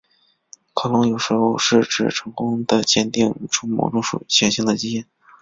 [0.73, 5.05] 克隆有时候是指成功地鉴定出某种显性的基因。